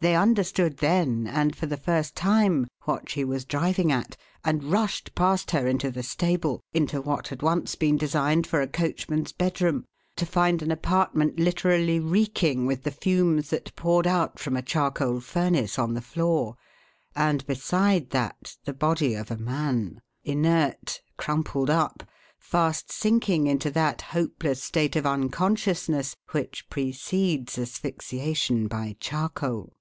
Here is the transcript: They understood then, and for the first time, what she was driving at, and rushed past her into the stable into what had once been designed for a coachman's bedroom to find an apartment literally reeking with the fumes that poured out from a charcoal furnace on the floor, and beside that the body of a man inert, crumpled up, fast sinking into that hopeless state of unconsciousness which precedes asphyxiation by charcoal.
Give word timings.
They 0.00 0.14
understood 0.14 0.76
then, 0.76 1.26
and 1.26 1.56
for 1.56 1.66
the 1.66 1.76
first 1.76 2.14
time, 2.14 2.68
what 2.84 3.08
she 3.10 3.24
was 3.24 3.44
driving 3.44 3.90
at, 3.90 4.16
and 4.44 4.62
rushed 4.62 5.12
past 5.16 5.50
her 5.50 5.66
into 5.66 5.90
the 5.90 6.04
stable 6.04 6.60
into 6.72 7.00
what 7.00 7.26
had 7.26 7.42
once 7.42 7.74
been 7.74 7.96
designed 7.96 8.46
for 8.46 8.60
a 8.62 8.68
coachman's 8.68 9.32
bedroom 9.32 9.84
to 10.14 10.24
find 10.24 10.62
an 10.62 10.70
apartment 10.70 11.40
literally 11.40 11.98
reeking 11.98 12.64
with 12.64 12.84
the 12.84 12.92
fumes 12.92 13.50
that 13.50 13.74
poured 13.74 14.06
out 14.06 14.38
from 14.38 14.56
a 14.56 14.62
charcoal 14.62 15.18
furnace 15.18 15.80
on 15.80 15.94
the 15.94 16.00
floor, 16.00 16.54
and 17.16 17.44
beside 17.48 18.10
that 18.10 18.56
the 18.66 18.72
body 18.72 19.14
of 19.16 19.32
a 19.32 19.36
man 19.36 20.00
inert, 20.22 21.02
crumpled 21.16 21.70
up, 21.70 22.04
fast 22.38 22.92
sinking 22.92 23.48
into 23.48 23.68
that 23.68 24.00
hopeless 24.02 24.62
state 24.62 24.94
of 24.94 25.04
unconsciousness 25.04 26.14
which 26.30 26.70
precedes 26.70 27.58
asphyxiation 27.58 28.68
by 28.68 28.94
charcoal. 29.00 29.74